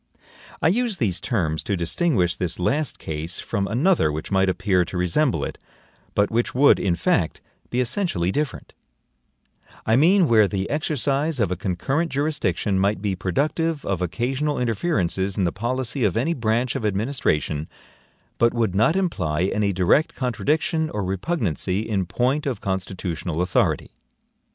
[0.63, 4.97] I use these terms to distinguish this last case from another which might appear to
[4.97, 5.59] resemble it,
[6.15, 7.39] but which would, in fact,
[7.69, 8.73] be essentially different;
[9.85, 15.37] I mean where the exercise of a concurrent jurisdiction might be productive of occasional interferences
[15.37, 17.69] in the POLICY of any branch of administration,
[18.39, 23.91] but would not imply any direct contradiction or repugnancy in point of constitutional authority.